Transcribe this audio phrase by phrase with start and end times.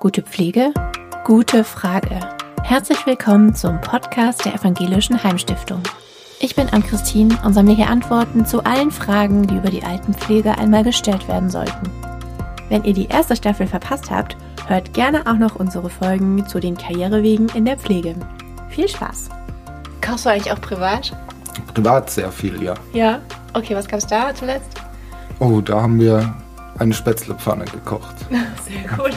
[0.00, 0.72] Gute Pflege?
[1.24, 2.20] Gute Frage.
[2.62, 5.82] Herzlich willkommen zum Podcast der Evangelischen Heimstiftung.
[6.40, 10.84] Ich bin Ann-Christine und sammle hier Antworten zu allen Fragen, die über die Altenpflege einmal
[10.84, 11.90] gestellt werden sollten.
[12.70, 16.78] Wenn ihr die erste Staffel verpasst habt, hört gerne auch noch unsere Folgen zu den
[16.78, 18.14] Karrierewegen in der Pflege.
[18.70, 19.28] Viel Spaß!
[20.00, 21.14] Kochst du eigentlich auch privat?
[21.74, 22.72] Privat sehr viel, ja.
[22.94, 23.20] Ja?
[23.52, 24.80] Okay, was gab's da zuletzt?
[25.40, 26.34] Oh, da haben wir
[26.80, 28.16] eine Spätzlepfanne gekocht.
[28.30, 29.14] Sehr gut.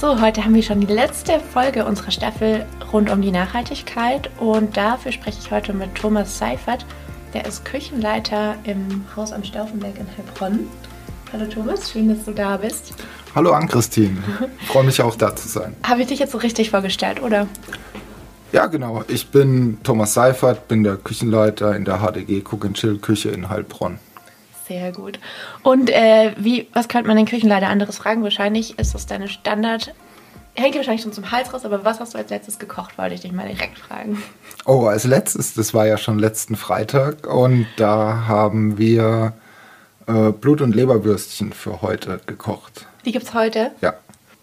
[0.00, 4.74] So, heute haben wir schon die letzte Folge unserer Staffel rund um die Nachhaltigkeit und
[4.74, 6.86] dafür spreche ich heute mit Thomas Seifert.
[7.34, 10.66] Der ist Küchenleiter im Haus am Stauffenberg in Heilbronn.
[11.34, 12.94] Hallo Thomas, schön, dass du da bist.
[13.34, 14.16] Hallo Ann-Christine,
[14.68, 15.76] freue mich auch da zu sein.
[15.82, 17.46] Habe ich dich jetzt so richtig vorgestellt, oder?
[18.52, 19.04] Ja, genau.
[19.06, 23.98] Ich bin Thomas Seifert, bin der Küchenleiter in der HDG Cook Chill Küche in Heilbronn.
[24.70, 25.18] Sehr gut.
[25.64, 28.22] Und äh, wie, was könnte man den Küchenleiter anderes fragen?
[28.22, 29.92] Wahrscheinlich ist das deine Standard.
[30.54, 33.20] Hängt wahrscheinlich schon zum Hals raus, aber was hast du als letztes gekocht, wollte ich
[33.20, 34.22] dich mal direkt fragen.
[34.66, 39.32] Oh, als letztes, das war ja schon letzten Freitag und da haben wir
[40.06, 42.86] äh, Blut- und Leberwürstchen für heute gekocht.
[43.04, 43.72] Die gibt's heute?
[43.80, 43.94] Ja.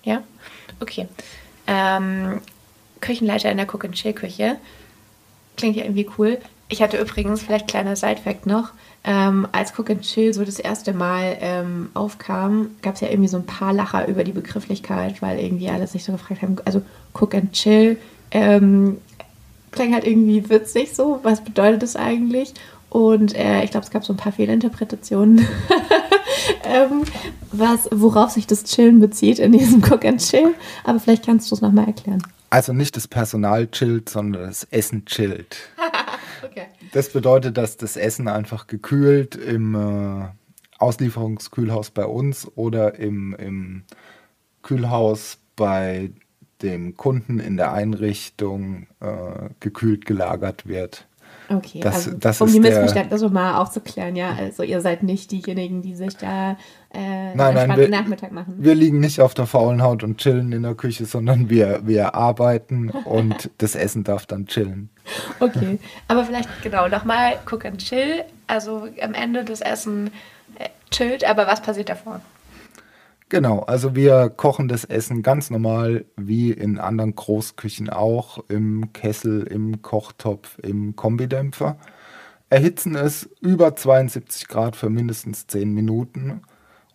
[0.04, 0.24] Ja?
[0.82, 1.08] Okay.
[1.68, 2.42] Ähm,
[3.00, 4.58] Küchenleiter in der Cook and Chill Küche.
[5.56, 6.38] Klingt ja irgendwie cool.
[6.68, 8.74] Ich hatte übrigens, vielleicht kleiner Side-Fact noch,
[9.08, 13.30] ähm, als Cook and Chill so das erste Mal ähm, aufkam, gab es ja irgendwie
[13.30, 16.82] so ein paar Lacher über die Begrifflichkeit, weil irgendwie alle sich so gefragt haben, also
[17.14, 17.98] Cook and Chill
[18.32, 18.98] ähm,
[19.72, 22.54] klingt halt irgendwie witzig so, was bedeutet das eigentlich?
[22.90, 25.40] Und äh, ich glaube, es gab so ein paar Fehlinterpretationen,
[26.66, 27.04] ähm,
[27.54, 30.54] was, worauf sich das Chillen bezieht in diesem Cook and Chill.
[30.84, 32.22] Aber vielleicht kannst du es nochmal erklären.
[32.50, 35.58] Also nicht das Personal chillt, sondern das Essen chillt.
[36.50, 36.68] okay.
[36.94, 40.28] Das bedeutet, dass das Essen einfach gekühlt im äh,
[40.80, 43.84] Auslieferungskühlhaus bei uns oder im, im
[44.62, 46.12] Kühlhaus bei
[46.62, 51.07] dem Kunden in der Einrichtung äh, gekühlt gelagert wird.
[51.50, 54.36] Okay, Das- also das um ist die der- Missverständnisse mal aufzuklären, ja.
[54.38, 56.58] Also ihr seid nicht diejenigen, die sich da
[56.94, 58.56] äh, einen Nein, nein, wir- Nachmittag machen.
[58.58, 62.16] Wir liegen nicht auf der faulen Haut und chillen in der Küche, sondern wir, wir
[62.16, 64.90] arbeiten und das Essen darf dann chillen.
[65.40, 68.24] Okay, aber vielleicht genau nochmal Cook and Chill.
[68.48, 70.08] Also am Ende das Essen
[70.60, 72.22] äh, chillt, aber was passiert davor?
[73.30, 79.44] Genau, also wir kochen das Essen ganz normal wie in anderen Großküchen auch, im Kessel,
[79.44, 81.78] im Kochtopf, im Kombidämpfer.
[82.50, 86.42] Erhitzen es über 72 Grad für mindestens 10 Minuten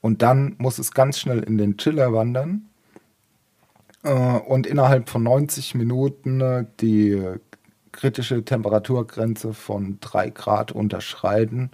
[0.01, 2.71] und dann muss es ganz schnell in den Chiller wandern
[4.03, 7.23] äh, und innerhalb von 90 Minuten äh, die
[7.93, 11.71] kritische Temperaturgrenze von 3 Grad unterschreiten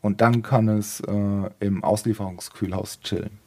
[0.00, 3.41] und dann kann es äh, im Auslieferungskühlhaus chillen.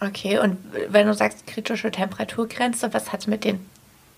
[0.00, 0.58] Okay, und
[0.90, 3.60] wenn du sagst kritische Temperaturgrenze, was hat es mit den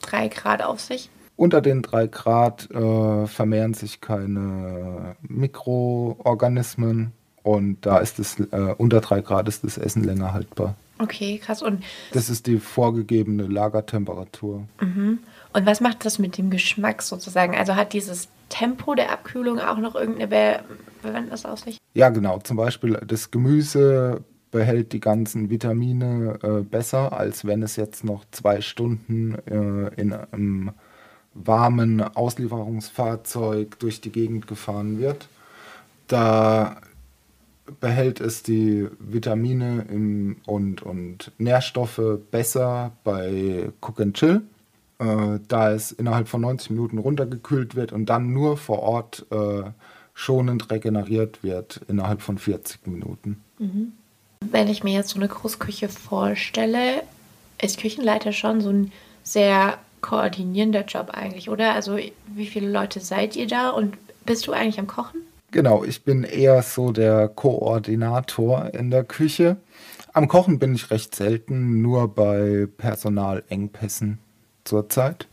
[0.02, 1.10] drei Grad auf sich?
[1.36, 7.12] Unter den 3 Grad äh, vermehren sich keine Mikroorganismen
[7.44, 10.74] und da ist es äh, unter 3 Grad ist das Essen länger haltbar.
[10.98, 11.62] Okay, krass.
[11.62, 14.64] Und, Das ist die vorgegebene Lagertemperatur.
[14.80, 15.20] und
[15.66, 17.54] was macht das mit dem Geschmack sozusagen?
[17.56, 20.60] Also hat dieses Tempo der Abkühlung auch noch irgendeine Be
[21.02, 21.78] Bewandtnis auf sich?
[21.94, 22.40] Ja, genau.
[22.40, 28.25] Zum Beispiel das Gemüse behält die ganzen Vitamine äh, besser, als wenn es jetzt noch
[28.31, 30.70] zwei Stunden äh, in einem
[31.34, 35.28] warmen Auslieferungsfahrzeug durch die Gegend gefahren wird.
[36.06, 36.81] Da
[37.81, 42.00] behält es die Vitamine im, und, und Nährstoffe
[42.31, 44.42] besser bei Cook and Chill,
[44.98, 49.64] äh, da es innerhalb von 90 Minuten runtergekühlt wird und dann nur vor Ort äh,
[50.14, 53.42] schonend regeneriert wird innerhalb von 40 Minuten.
[54.41, 57.03] Wenn ich mir jetzt so eine Großküche vorstelle,
[57.60, 61.75] ist Küchenleiter schon so ein sehr koordinierender Job eigentlich, oder?
[61.75, 65.22] Also wie viele Leute seid ihr da und bist du eigentlich am Kochen?
[65.50, 69.56] Genau, ich bin eher so der Koordinator in der Küche.
[70.12, 74.19] Am Kochen bin ich recht selten, nur bei Personalengpässen
[74.64, 75.26] zurzeit.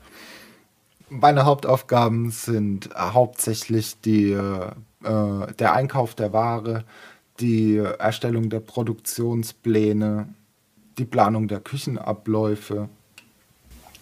[1.10, 4.72] Meine Hauptaufgaben sind hauptsächlich die, äh,
[5.04, 6.86] der Einkauf der Ware,
[7.40, 10.30] die Erstellung der Produktionspläne,
[10.98, 12.90] die Planung der Küchenabläufe.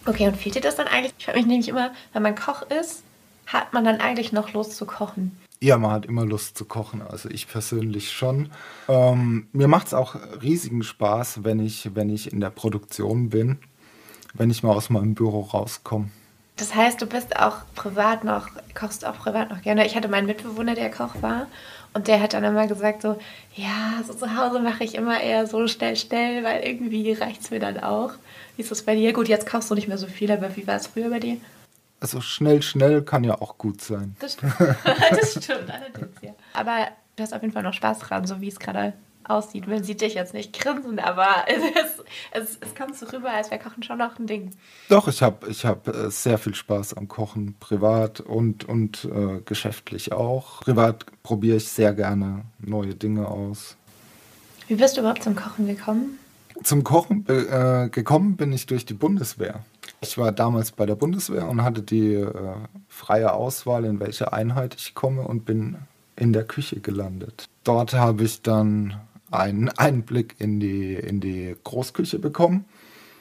[0.06, 1.14] Okay, und fehlt dir das dann eigentlich?
[1.18, 3.02] Ich frage mich nämlich immer, wenn man Koch ist,
[3.46, 5.36] hat man dann eigentlich noch Lust zu kochen?
[5.60, 8.50] Ja, man hat immer Lust zu kochen, also ich persönlich schon.
[8.88, 13.58] Ähm, mir macht es auch riesigen Spaß, wenn ich, wenn ich in der Produktion bin,
[14.34, 16.10] wenn ich mal aus meinem Büro rauskomme.
[16.56, 19.86] Das heißt, du bist auch privat noch, kochst auch privat noch gerne.
[19.86, 21.46] Ich hatte meinen Mitbewohner, der Koch war.
[21.94, 23.16] Und der hat dann immer gesagt so,
[23.54, 27.50] ja, so zu Hause mache ich immer eher so schnell, schnell, weil irgendwie reicht es
[27.50, 28.10] mir dann auch.
[28.56, 29.12] Wie ist das bei dir?
[29.12, 31.36] Gut, jetzt kochst du nicht mehr so viel, aber wie war es früher bei dir?
[32.00, 34.16] Also schnell, schnell kann ja auch gut sein.
[34.18, 34.54] Das stimmt,
[35.10, 36.34] das stimmt allerdings, ja.
[36.52, 38.92] Aber du hast auf jeden Fall noch Spaß dran, so wie es gerade
[39.28, 39.66] aussieht.
[39.66, 43.62] Man sieht dich jetzt nicht grinsen, aber es, es, es kommt so rüber, als wäre
[43.62, 44.50] Kochen schon noch ein Ding.
[44.88, 49.40] Doch, ich habe ich hab äh, sehr viel Spaß am Kochen, privat und, und äh,
[49.44, 50.60] geschäftlich auch.
[50.60, 53.76] Privat probiere ich sehr gerne neue Dinge aus.
[54.68, 56.18] Wie bist du überhaupt zum Kochen gekommen?
[56.62, 59.64] Zum Kochen äh, gekommen bin ich durch die Bundeswehr.
[60.00, 62.30] Ich war damals bei der Bundeswehr und hatte die äh,
[62.88, 65.76] freie Auswahl, in welche Einheit ich komme und bin
[66.16, 67.46] in der Küche gelandet.
[67.64, 69.00] Dort habe ich dann
[69.38, 72.64] einen Einblick in die, in die Großküche bekommen.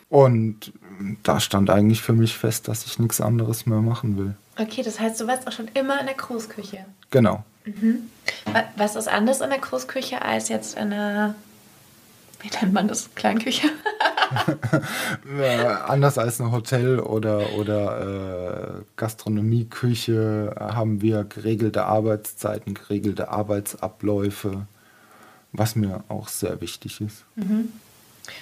[0.10, 0.74] Und
[1.24, 4.36] da stand eigentlich für mich fest, dass ich nichts anderes mehr machen will.
[4.60, 6.86] Okay, das heißt, du warst auch schon immer in der Großküche.
[7.10, 7.44] Genau.
[7.66, 8.10] Mhm.
[8.78, 11.34] Was ist anders in der Großküche als jetzt in der,
[12.42, 13.70] wie nennt man das, Kleinküche?
[15.40, 24.68] ja, anders als ein Hotel oder, oder äh, Gastronomieküche haben wir geregelte Arbeitszeiten, geregelte Arbeitsabläufe
[25.54, 27.24] was mir auch sehr wichtig ist.
[27.36, 27.72] Mhm.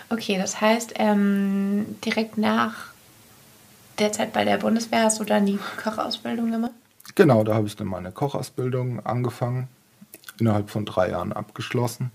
[0.09, 2.91] Okay, das heißt, ähm, direkt nach
[3.99, 6.71] der Zeit bei der Bundeswehr hast du dann die Kochausbildung gemacht?
[7.15, 9.67] Genau, da habe ich dann meine Kochausbildung angefangen,
[10.39, 12.11] innerhalb von drei Jahren abgeschlossen.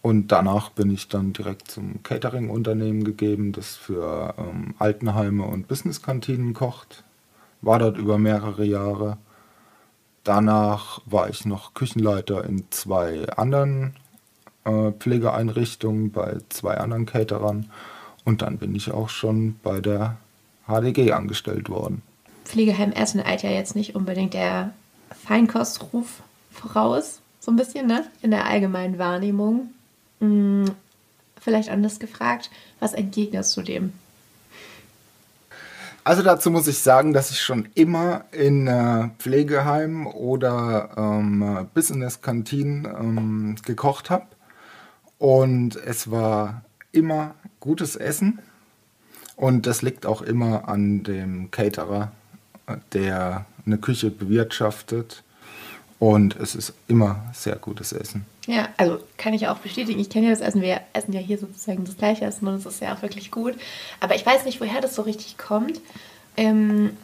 [0.00, 6.54] Und danach bin ich dann direkt zum Catering-Unternehmen gegeben, das für ähm, Altenheime und Businesskantinen
[6.54, 7.04] kocht.
[7.60, 9.18] War dort über mehrere Jahre
[10.24, 13.96] Danach war ich noch Küchenleiter in zwei anderen
[14.64, 17.70] äh, Pflegeeinrichtungen bei zwei anderen Caterern
[18.24, 20.16] und dann bin ich auch schon bei der
[20.68, 22.02] HDG angestellt worden.
[22.44, 24.72] Pflegeheim Essen eilt ja jetzt nicht unbedingt der
[25.26, 28.04] Feinkostruf voraus, so ein bisschen, ne?
[28.20, 29.70] In der allgemeinen Wahrnehmung.
[30.20, 30.66] Hm,
[31.40, 33.92] vielleicht anders gefragt, was entgegnest du dem?
[36.04, 42.84] Also dazu muss ich sagen, dass ich schon immer in äh, Pflegeheimen oder ähm, Business-Kantinen
[42.86, 44.26] ähm, gekocht habe.
[45.18, 48.40] Und es war immer gutes Essen.
[49.36, 52.10] Und das liegt auch immer an dem Caterer,
[52.92, 55.22] der eine Küche bewirtschaftet.
[56.02, 58.26] Und es ist immer sehr gutes Essen.
[58.48, 60.00] Ja, also kann ich auch bestätigen.
[60.00, 60.60] Ich kenne ja das Essen.
[60.60, 63.54] Wir essen ja hier sozusagen das gleiche Essen und es ist ja auch wirklich gut.
[64.00, 65.80] Aber ich weiß nicht, woher das so richtig kommt.
[66.36, 66.96] Ähm,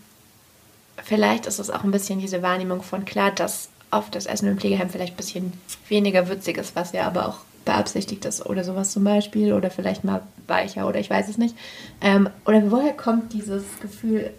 [1.04, 4.58] vielleicht ist es auch ein bisschen diese Wahrnehmung von klar, dass oft das Essen im
[4.58, 5.52] Pflegeheim vielleicht ein bisschen
[5.88, 10.02] weniger würzig ist, was ja aber auch beabsichtigt ist oder sowas zum Beispiel oder vielleicht
[10.02, 11.54] mal weicher oder ich weiß es nicht.
[12.00, 14.32] Ähm, oder woher kommt dieses Gefühl,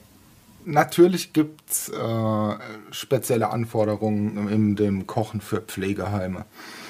[0.66, 2.54] Natürlich gibt es äh,
[2.92, 6.46] spezielle Anforderungen in dem Kochen für Pflegeheime.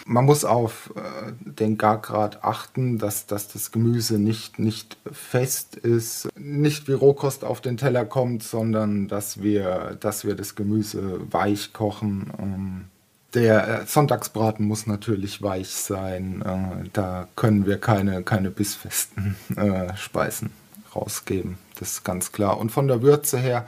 [0.06, 6.30] Man muss auf äh, den Gargrad achten, dass, dass das Gemüse nicht, nicht fest ist,
[6.36, 11.74] nicht wie Rohkost auf den Teller kommt, sondern dass wir, dass wir das Gemüse weich
[11.74, 12.34] kochen.
[12.40, 12.86] Ähm,
[13.34, 16.42] der äh, Sonntagsbraten muss natürlich weich sein.
[16.42, 20.50] Äh, da können wir keine, keine bissfesten äh, Speisen
[20.96, 21.58] rausgeben.
[21.80, 22.58] Das ist ganz klar.
[22.58, 23.66] Und von der Würze her,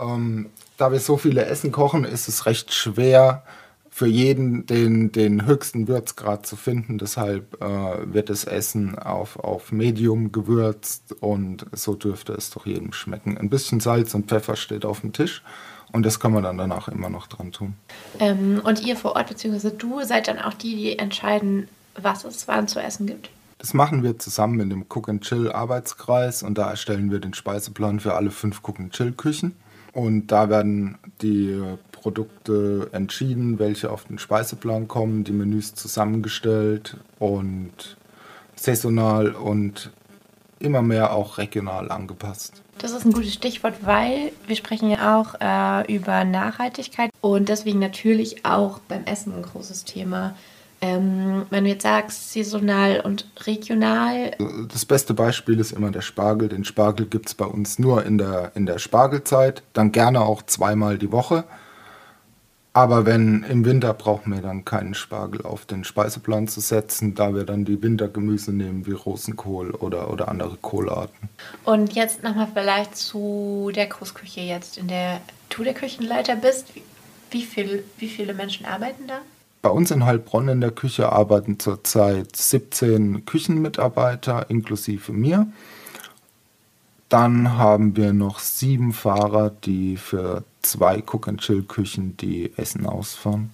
[0.00, 3.42] ähm, da wir so viele Essen kochen, ist es recht schwer
[3.90, 6.98] für jeden den, den höchsten Würzgrad zu finden.
[6.98, 12.92] Deshalb äh, wird das Essen auf, auf Medium gewürzt und so dürfte es doch jedem
[12.92, 13.36] schmecken.
[13.36, 15.42] Ein bisschen Salz und Pfeffer steht auf dem Tisch.
[15.90, 17.74] Und das kann man dann danach immer noch dran tun.
[18.20, 21.66] Ähm, und ihr vor Ort, beziehungsweise du, seid dann auch die, die entscheiden,
[22.00, 23.30] was es wann zu essen gibt?
[23.58, 27.34] Das machen wir zusammen in dem Cook and Chill Arbeitskreis und da erstellen wir den
[27.34, 29.56] Speiseplan für alle fünf Cook and Chill Küchen.
[29.92, 31.60] Und da werden die
[31.90, 37.96] Produkte entschieden, welche auf den Speiseplan kommen, die Menüs zusammengestellt und
[38.54, 39.90] saisonal und
[40.60, 42.62] immer mehr auch regional angepasst.
[42.78, 47.80] Das ist ein gutes Stichwort, weil wir sprechen ja auch äh, über Nachhaltigkeit und deswegen
[47.80, 50.36] natürlich auch beim Essen ein großes Thema.
[50.80, 54.30] Ähm, wenn du jetzt sagst, saisonal und regional.
[54.72, 56.48] Das beste Beispiel ist immer der Spargel.
[56.48, 60.42] Den Spargel gibt es bei uns nur in der, in der Spargelzeit, dann gerne auch
[60.42, 61.44] zweimal die Woche.
[62.78, 67.34] Aber wenn im Winter brauchen wir dann keinen Spargel auf den Speiseplan zu setzen, da
[67.34, 71.28] wir dann die Wintergemüse nehmen wie Rosenkohl oder, oder andere Kohlarten.
[71.64, 76.68] Und jetzt nochmal vielleicht zu der Großküche jetzt, in der du der Küchenleiter bist.
[77.32, 79.22] Wie, viel, wie viele Menschen arbeiten da?
[79.68, 85.46] Bei uns in Heilbronn in der Küche arbeiten zurzeit 17 Küchenmitarbeiter inklusive mir.
[87.10, 93.50] Dann haben wir noch sieben Fahrer, die für zwei Cook-and-Chill-Küchen die Essen ausfahren.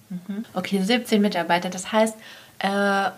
[0.53, 1.69] Okay, 17 Mitarbeiter.
[1.69, 2.15] Das heißt,
[2.59, 3.09] äh,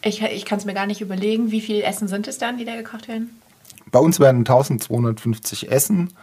[0.00, 2.64] ich, ich kann es mir gar nicht überlegen, wie viel Essen sind es dann, die
[2.64, 3.38] da gekocht werden?
[3.90, 6.14] Bei uns werden 1250 Essen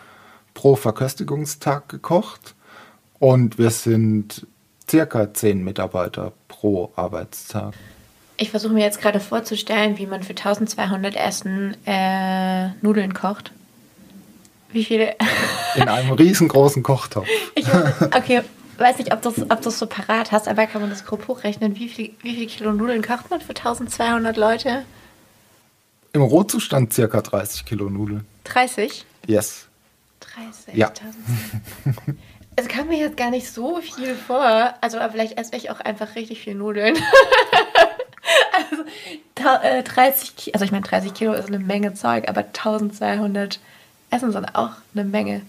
[0.56, 2.56] pro Verköstigungstag gekocht
[3.20, 4.48] und wir sind
[4.92, 7.74] circa 10 Mitarbeiter pro Arbeitstag.
[8.36, 13.52] Ich versuche mir jetzt gerade vorzustellen, wie man für 1200 Essen äh, Nudeln kocht.
[14.72, 15.16] Wie viele?
[15.76, 17.28] In einem riesengroßen Kochtopf.
[17.56, 18.42] Ich, okay,
[18.78, 21.28] weiß nicht, ob du es ob du's so parat hast, aber kann man das grob
[21.28, 21.78] hochrechnen?
[21.78, 24.84] Wie viel, wie viel Kilo Nudeln kocht man für 1200 Leute?
[26.14, 28.26] Im Rohzustand circa 30 Kilo Nudeln.
[28.46, 29.06] 30?
[29.28, 29.68] Yes.
[30.20, 30.76] 30.
[30.76, 30.92] Ja.
[32.56, 34.74] Es kam mir jetzt gar nicht so viel vor.
[34.82, 36.96] Also, aber vielleicht esse ich auch einfach richtig viel Nudeln.
[38.72, 38.84] also,
[39.36, 43.60] ta- äh, 30 Kilo, also ich meine, 30 Kilo ist eine Menge Zeug, aber 1200
[44.10, 45.42] Essen sind auch eine Menge.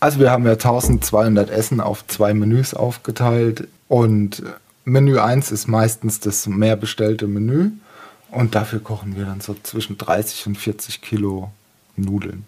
[0.00, 4.42] Also wir haben ja 1200 Essen auf zwei Menüs aufgeteilt und
[4.84, 7.70] Menü 1 ist meistens das mehr bestellte Menü
[8.32, 11.52] und dafür kochen wir dann so zwischen 30 und 40 Kilo
[11.96, 12.44] Nudeln.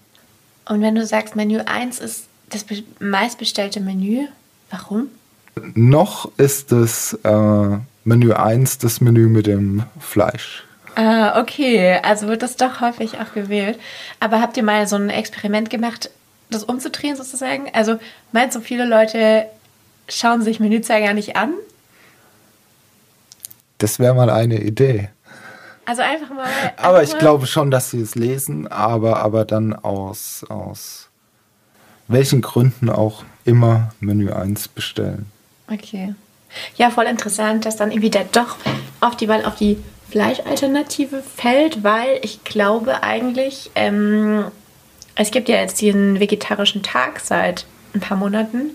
[0.69, 4.27] Und wenn du sagst, Menü 1 ist das be- meistbestellte Menü,
[4.71, 5.09] warum?
[5.75, 10.65] Noch ist das äh, Menü 1 das Menü mit dem Fleisch.
[10.97, 11.99] Ah, okay.
[12.03, 13.79] Also wird das doch häufig auch gewählt.
[14.21, 16.11] Aber habt ihr mal so ein Experiment gemacht,
[16.51, 17.69] das umzudrehen sozusagen?
[17.73, 17.99] Also
[18.33, 19.47] meinst du, viele Leute
[20.09, 21.53] schauen sich Menüzeiger nicht an?
[23.79, 25.09] Das wäre mal eine Idee.
[25.85, 26.47] Also einfach mal.
[26.77, 31.09] Aber einfach ich mal- glaube schon, dass sie es lesen, aber, aber dann aus, aus
[32.09, 35.27] welchen Gründen auch immer Menü 1 bestellen.
[35.71, 36.15] Okay.
[36.77, 38.57] Ja, voll interessant, dass dann irgendwie da doch
[39.01, 39.79] auf die Wahl auf die
[40.11, 44.45] Fleischalternative fällt, weil ich glaube eigentlich, ähm,
[45.17, 48.71] es gibt ja jetzt diesen vegetarischen Tag seit ein paar Monaten.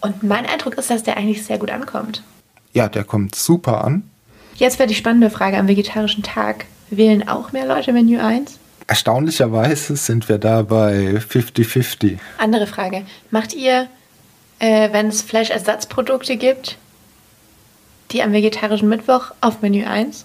[0.00, 2.22] Und mein Eindruck ist, dass der eigentlich sehr gut ankommt.
[2.72, 4.08] Ja, der kommt super an.
[4.54, 6.66] Jetzt wäre die spannende Frage am vegetarischen Tag.
[6.90, 8.57] Wählen auch mehr Leute Menü 1?
[8.88, 12.18] Erstaunlicherweise sind wir da bei 50-50.
[12.38, 13.04] Andere Frage.
[13.30, 13.86] Macht ihr,
[14.58, 16.78] äh, wenn es Fleischersatzprodukte gibt,
[18.10, 20.24] die am vegetarischen Mittwoch auf Menü 1?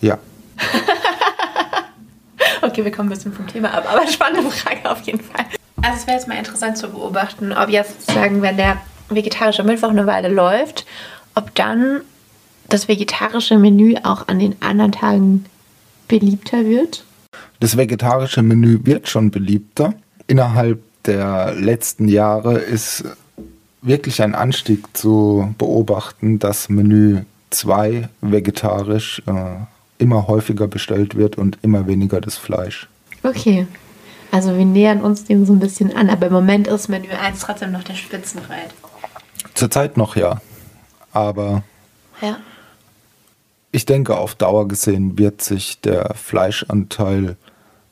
[0.00, 0.18] Ja.
[2.62, 5.46] Okay, wir kommen ein bisschen vom Thema ab, aber spannende Frage auf jeden Fall.
[5.82, 8.78] Also es wäre jetzt mal interessant zu beobachten, ob jetzt sozusagen, wenn der
[9.08, 10.84] vegetarische Mittwoch eine Weile läuft,
[11.34, 12.02] ob dann
[12.68, 15.46] das vegetarische Menü auch an den anderen Tagen
[16.06, 17.04] beliebter wird.
[17.60, 19.94] Das vegetarische Menü wird schon beliebter.
[20.26, 23.04] Innerhalb der letzten Jahre ist
[23.82, 29.32] wirklich ein Anstieg zu beobachten, dass Menü 2 vegetarisch äh,
[29.98, 32.88] immer häufiger bestellt wird und immer weniger das Fleisch.
[33.22, 33.66] Okay.
[34.32, 37.40] Also wir nähern uns dem so ein bisschen an, aber im Moment ist Menü 1
[37.40, 38.72] trotzdem noch der Spitzenreit.
[39.54, 40.40] Zurzeit noch ja.
[41.12, 41.62] Aber
[42.22, 42.36] Ja.
[43.72, 47.36] Ich denke, auf Dauer gesehen wird sich der Fleischanteil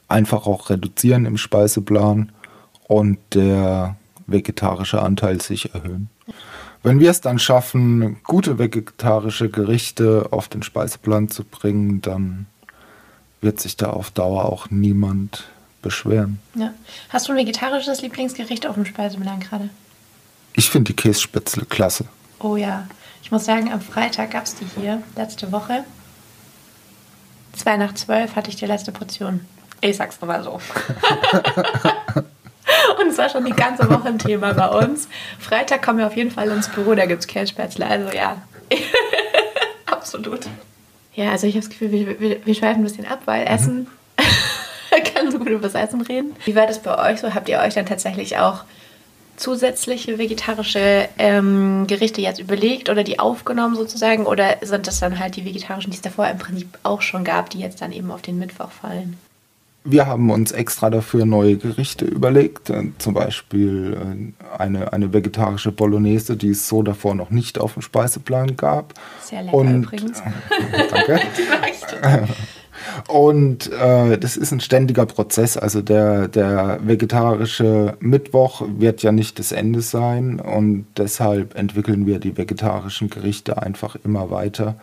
[0.08, 2.32] einfach auch reduzieren im Speiseplan
[2.87, 6.08] und der vegetarische Anteil sich erhöhen.
[6.82, 12.47] Wenn wir es dann schaffen, gute vegetarische Gerichte auf den Speiseplan zu bringen, dann
[13.40, 15.49] wird sich da auf Dauer auch niemand
[15.82, 16.40] beschweren.
[16.54, 16.73] ja.
[17.08, 19.70] Hast du ein vegetarisches Lieblingsgericht auf dem Speiseplan gerade?
[20.54, 22.06] Ich finde die Kässpätzle klasse.
[22.40, 22.88] Oh ja.
[23.22, 25.84] Ich muss sagen, am Freitag gab es die hier, letzte Woche.
[27.52, 29.46] Zwei nach zwölf hatte ich die letzte Portion.
[29.80, 30.52] Ich sag's nur mal so.
[33.00, 35.08] Und es war schon die ganze Woche ein Thema bei uns.
[35.38, 37.87] Freitag kommen wir auf jeden Fall ins Büro, da gibt's Kässpätzle.
[37.87, 38.42] Also ja,
[39.87, 40.46] absolut.
[41.14, 43.88] Ja, also ich habe das Gefühl, wir, wir, wir schweifen ein bisschen ab, weil Essen
[45.14, 46.37] kann so gut über das Essen reden.
[46.44, 47.34] Wie war das bei euch so?
[47.34, 48.64] Habt ihr euch dann tatsächlich auch
[49.38, 54.26] zusätzliche vegetarische ähm, Gerichte jetzt überlegt oder die aufgenommen sozusagen?
[54.26, 57.50] Oder sind das dann halt die vegetarischen, die es davor im Prinzip auch schon gab,
[57.50, 59.16] die jetzt dann eben auf den Mittwoch fallen?
[59.85, 62.68] Wir haben uns extra dafür neue Gerichte überlegt.
[62.68, 67.75] Äh, Zum Beispiel äh, eine, eine vegetarische Bolognese, die es so davor noch nicht auf
[67.75, 68.92] dem Speiseplan gab.
[69.23, 70.23] Sehr lecker Und, übrigens.
[70.90, 71.21] Danke.
[73.09, 75.57] Und äh, das ist ein ständiger Prozess.
[75.57, 82.18] Also der, der vegetarische Mittwoch wird ja nicht das Ende sein und deshalb entwickeln wir
[82.18, 84.76] die vegetarischen Gerichte einfach immer weiter.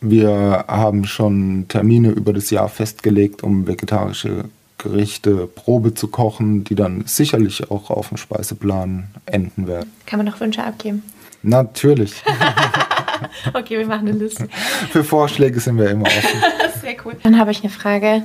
[0.00, 4.44] Wir haben schon Termine über das Jahr festgelegt, um vegetarische
[4.76, 9.90] Gerichte Probe zu kochen, die dann sicherlich auch auf dem Speiseplan enden werden.
[10.04, 11.02] Kann man noch Wünsche abgeben?
[11.42, 12.22] Natürlich.
[13.54, 14.48] Okay, wir machen eine Liste.
[14.90, 16.42] Für Vorschläge sind wir immer offen.
[16.80, 17.16] Sehr cool.
[17.22, 18.22] Dann habe ich eine Frage.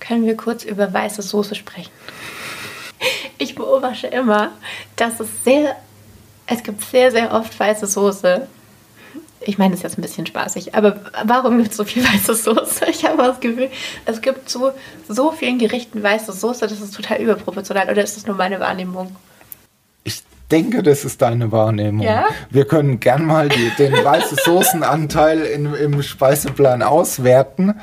[0.00, 1.90] können wir kurz über weiße Soße sprechen.
[3.38, 4.50] Ich beobachte immer,
[4.96, 5.76] dass es sehr,
[6.46, 8.48] es gibt sehr, sehr oft weiße Soße.
[9.40, 12.34] Ich meine, das ist jetzt ein bisschen spaßig, aber warum gibt es so viel weiße
[12.34, 12.86] Soße?
[12.90, 13.70] Ich habe das Gefühl,
[14.04, 14.72] es gibt zu
[15.08, 17.88] so vielen Gerichten weiße Soße, das ist total überproportional.
[17.88, 19.14] Oder ist das nur meine Wahrnehmung?
[20.02, 22.06] Ich denke, das ist deine Wahrnehmung.
[22.06, 22.26] Ja?
[22.50, 27.74] Wir können gern mal die, den weißen Soßenanteil in, im Speiseplan auswerten.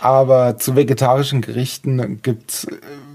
[0.00, 2.66] Aber zu vegetarischen Gerichten gibt es,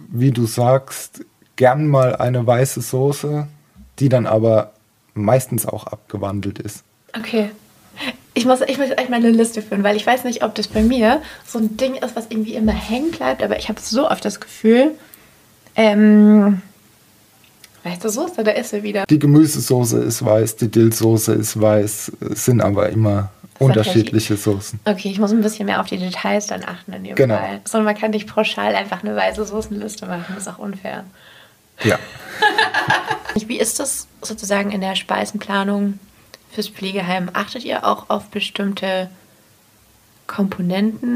[0.10, 1.26] wie du sagst,
[1.56, 3.48] gern mal eine weiße Soße,
[4.00, 4.74] die dann aber
[5.14, 6.84] meistens auch abgewandelt ist.
[7.18, 7.52] Okay.
[8.34, 10.68] Ich muss, ich muss echt mal eine Liste führen, weil ich weiß nicht, ob das
[10.68, 14.10] bei mir so ein Ding ist, was irgendwie immer hängen bleibt, aber ich habe so
[14.10, 14.92] oft das Gefühl,
[15.76, 16.62] ähm,
[17.84, 19.06] weißt du, Soße, da ist sie wieder.
[19.10, 24.80] Die Gemüsesoße ist weiß, die Dillsoße ist weiß, es sind aber immer unterschiedliche Soßen.
[24.86, 27.38] Okay, ich muss ein bisschen mehr auf die Details dann achten in dem Genau.
[27.38, 27.62] Fall.
[27.66, 31.04] Sondern man kann nicht pauschal einfach eine weiße Soßenliste machen, das ist auch unfair.
[31.84, 31.98] Ja.
[33.48, 36.00] Wie ist das sozusagen in der Speisenplanung
[36.52, 37.30] fürs Pflegeheim?
[37.34, 39.10] Achtet ihr auch auf bestimmte
[40.28, 41.16] Komponenten?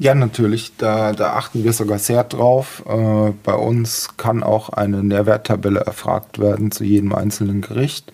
[0.00, 0.72] Ja, natürlich.
[0.78, 2.82] Da, da achten wir sogar sehr drauf.
[2.88, 8.10] Äh, bei uns kann auch eine Nährwerttabelle erfragt werden zu jedem einzelnen Gericht.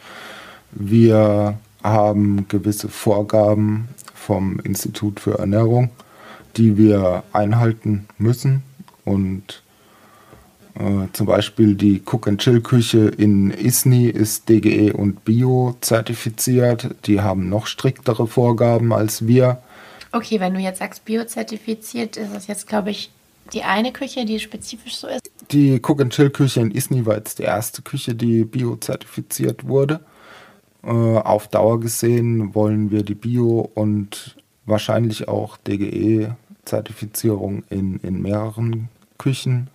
[0.72, 5.90] Wir haben gewisse Vorgaben vom Institut für Ernährung,
[6.56, 8.64] die wir einhalten müssen.
[9.04, 9.62] Und
[10.74, 16.96] äh, zum Beispiel die Cook-and-Chill-Küche in Isny ist DGE und Bio zertifiziert.
[17.06, 19.62] Die haben noch striktere Vorgaben als wir.
[20.16, 23.10] Okay, wenn du jetzt sagst biozertifiziert, ist das jetzt, glaube ich,
[23.52, 25.30] die eine Küche, die spezifisch so ist.
[25.50, 30.00] Die Cook-and-Chill-Küche in Isny war jetzt die erste Küche, die bio-zertifiziert wurde.
[30.82, 38.88] Äh, auf Dauer gesehen wollen wir die Bio- und wahrscheinlich auch DGE-Zertifizierung in, in mehreren
[39.18, 39.68] Küchen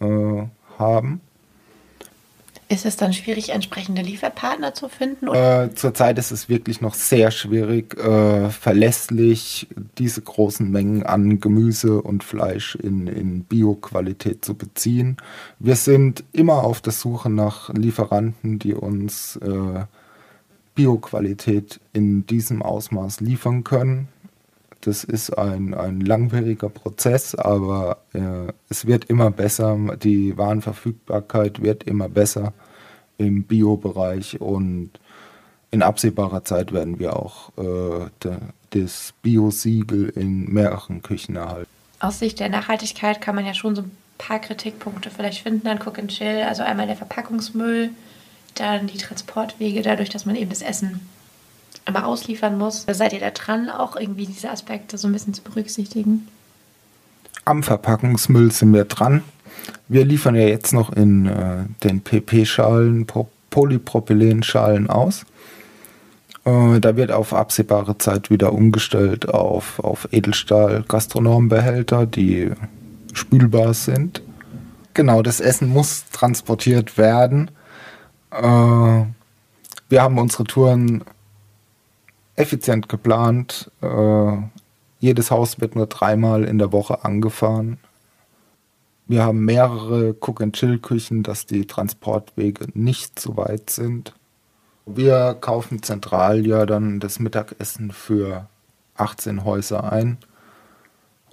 [0.00, 0.44] äh,
[0.78, 1.20] haben.
[2.68, 5.28] Ist es dann schwierig, entsprechende Lieferpartner zu finden?
[5.28, 9.68] Äh, zurzeit ist es wirklich noch sehr schwierig, äh, verlässlich
[9.98, 15.18] diese großen Mengen an Gemüse und Fleisch in, in Bio-Qualität zu beziehen.
[15.58, 19.84] Wir sind immer auf der Suche nach Lieferanten, die uns äh,
[20.74, 24.08] Bio-Qualität in diesem Ausmaß liefern können.
[24.80, 29.78] Das ist ein, ein langwieriger Prozess, aber äh, es wird immer besser.
[30.02, 32.52] Die Warenverfügbarkeit wird immer besser
[33.18, 34.90] im Bio-Bereich und
[35.70, 38.36] in absehbarer Zeit werden wir auch äh, de,
[38.70, 41.70] das Bio-Siegel in mehreren Küchen erhalten.
[42.00, 45.80] Aus Sicht der Nachhaltigkeit kann man ja schon so ein paar Kritikpunkte vielleicht finden an
[45.80, 46.42] Cook and Chill.
[46.46, 47.90] Also einmal der Verpackungsmüll,
[48.54, 51.00] dann die Transportwege, dadurch, dass man eben das Essen
[51.86, 52.86] immer ausliefern muss.
[52.88, 56.28] Seid ihr da dran, auch irgendwie diese Aspekte so ein bisschen zu berücksichtigen?
[57.44, 59.22] Am Verpackungsmüll sind wir dran.
[59.88, 65.24] Wir liefern ja jetzt noch in äh, den PP-Schalen, Po- Polypropylen-Schalen aus.
[66.44, 72.50] Äh, da wird auf absehbare Zeit wieder umgestellt auf, auf Edelstahl-Gastronombehälter, die
[73.12, 74.22] spülbar sind.
[74.94, 77.50] Genau, das Essen muss transportiert werden.
[78.30, 78.42] Äh,
[79.88, 81.04] wir haben unsere Touren
[82.36, 83.70] effizient geplant.
[85.04, 87.76] Jedes Haus wird nur dreimal in der Woche angefahren.
[89.06, 94.14] Wir haben mehrere Cook-and-Chill-Küchen, dass die Transportwege nicht zu weit sind.
[94.86, 98.48] Wir kaufen zentral ja dann das Mittagessen für
[98.94, 100.16] 18 Häuser ein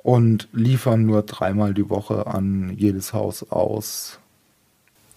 [0.03, 4.19] und liefern nur dreimal die Woche an jedes Haus aus.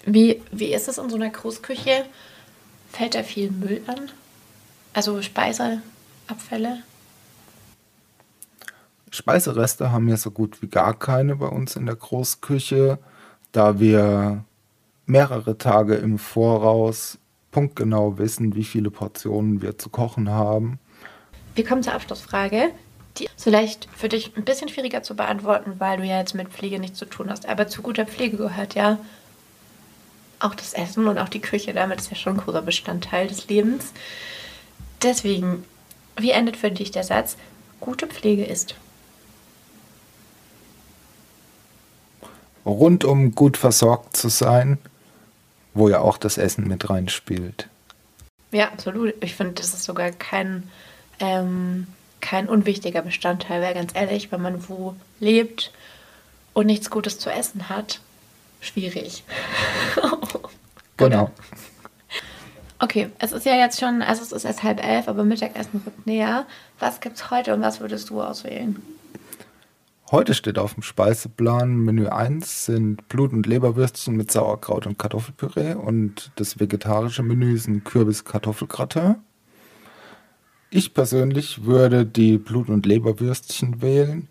[0.06, 2.04] Wie, wie ist es in so einer Großküche?
[2.92, 4.12] Fällt da viel Müll an?
[4.92, 6.84] Also Speiseabfälle?
[9.14, 12.98] Speisereste haben wir so gut wie gar keine bei uns in der Großküche,
[13.52, 14.44] da wir
[15.06, 17.18] mehrere Tage im Voraus
[17.52, 20.80] punktgenau wissen, wie viele Portionen wir zu kochen haben.
[21.54, 22.70] Wir kommen zur Abschlussfrage,
[23.16, 26.48] die ist vielleicht für dich ein bisschen schwieriger zu beantworten, weil du ja jetzt mit
[26.48, 27.46] Pflege nichts zu tun hast.
[27.48, 28.98] Aber zu guter Pflege gehört ja
[30.40, 31.72] auch das Essen und auch die Küche.
[31.72, 33.92] Damit ist ja schon ein großer Bestandteil des Lebens.
[35.02, 35.62] Deswegen,
[36.18, 37.36] wie endet für dich der Satz,
[37.80, 38.74] gute Pflege ist?
[42.64, 44.78] Rundum gut versorgt zu sein,
[45.74, 47.68] wo ja auch das Essen mit reinspielt.
[48.52, 49.14] Ja, absolut.
[49.20, 50.70] Ich finde, das ist sogar kein,
[51.18, 51.88] ähm,
[52.20, 55.72] kein unwichtiger Bestandteil, weil ganz ehrlich, wenn man wo lebt
[56.52, 58.00] und nichts Gutes zu essen hat,
[58.60, 59.24] schwierig.
[60.96, 61.30] Genau.
[62.78, 66.06] Okay, es ist ja jetzt schon, also es ist erst halb elf, aber Mittagessen rückt
[66.06, 66.46] näher.
[66.78, 68.80] Was gibt's heute und was würdest du auswählen?
[70.10, 75.74] Heute steht auf dem Speiseplan Menü 1 sind Blut- und Leberwürstchen mit Sauerkraut und Kartoffelpüree
[75.74, 79.16] und das vegetarische Menü sind Kürbis-Kartoffelgratin.
[80.68, 84.28] Ich persönlich würde die Blut- und Leberwürstchen wählen.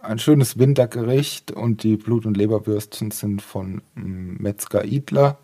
[0.00, 5.38] Ein schönes Wintergericht und die Blut- und Leberwürstchen sind von mm, Metzger Idler.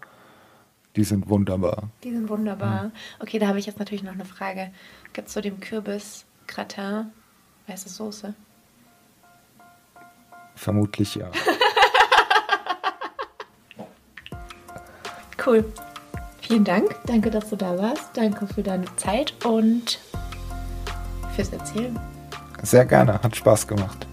[0.96, 1.90] Die sind wunderbar.
[2.04, 2.90] Die sind wunderbar.
[3.20, 4.72] Okay, da habe ich jetzt natürlich noch eine Frage.
[5.12, 7.12] Gibt es zu dem Kürbis-Gratin
[7.66, 8.34] weiße Soße?
[10.58, 11.30] Vermutlich ja.
[15.46, 15.64] Cool.
[16.42, 16.94] Vielen Dank.
[17.06, 18.10] Danke, dass du da warst.
[18.14, 19.98] Danke für deine Zeit und
[21.34, 21.98] fürs Erzählen.
[22.62, 24.06] Sehr gerne, hat Spaß gemacht.